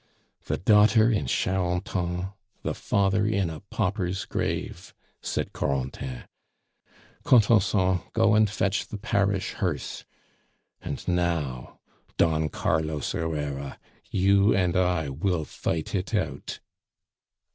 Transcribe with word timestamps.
The 0.45 0.57
daughter 0.57 1.11
in 1.11 1.27
Charenton, 1.27 2.29
the 2.63 2.73
father 2.73 3.23
in 3.27 3.51
a 3.51 3.59
pauper's 3.59 4.25
grave!" 4.25 4.95
said 5.21 5.53
Corentin 5.53 6.23
"Contenson, 7.23 8.01
go 8.13 8.33
and 8.33 8.49
fetch 8.49 8.87
the 8.87 8.97
parish 8.97 9.51
hearse. 9.51 10.03
And 10.81 11.07
now, 11.07 11.81
Don 12.17 12.49
Carlos 12.49 13.11
Herrera, 13.11 13.77
you 14.09 14.55
and 14.55 14.75
I 14.75 15.09
will 15.09 15.45
fight 15.45 15.93
it 15.93 16.15
out!" 16.15 16.61